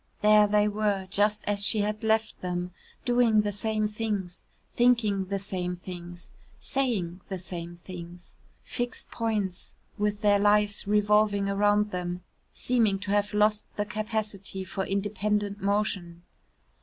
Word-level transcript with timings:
There 0.23 0.47
they 0.47 0.67
were, 0.67 1.05
just 1.11 1.43
as 1.45 1.63
she 1.63 1.81
had 1.81 2.01
left 2.03 2.41
them, 2.41 2.71
doing 3.05 3.41
the 3.41 3.51
same 3.51 3.87
things, 3.87 4.47
thinking 4.73 5.25
the 5.25 5.37
same 5.37 5.75
things, 5.75 6.33
saying 6.59 7.21
the 7.29 7.37
same 7.37 7.75
things 7.75 8.35
fixed 8.63 9.11
points 9.11 9.75
with 9.99 10.21
their 10.21 10.39
lives 10.39 10.87
revolving 10.87 11.45
round 11.45 11.91
them, 11.91 12.23
seeming 12.51 12.97
to 12.97 13.11
have 13.11 13.35
lost 13.35 13.67
the 13.75 13.85
capacity 13.85 14.63
for 14.63 14.87
independent 14.87 15.61
motion. 15.61 16.23